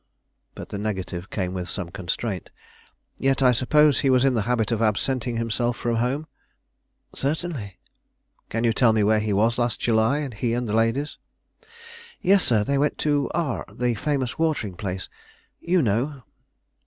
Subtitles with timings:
[0.55, 2.49] But the negative came with some constraint.
[3.19, 6.25] "Yet I suppose he was in the habit of absenting himself from home?"
[7.13, 7.77] "Certainly."
[8.49, 11.19] "Can you tell me where he was last July, he and the ladies?"
[12.19, 13.63] "Yes, sir; they went to R.
[13.71, 15.07] The famous watering place,
[15.59, 16.23] you know.